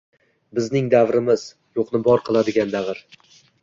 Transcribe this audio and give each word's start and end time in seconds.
Bizning 0.59 0.87
davrimiz— 0.95 1.45
yo‘qni 1.79 2.05
bor 2.11 2.27
qiladigan 2.31 2.77
davr 2.79 3.09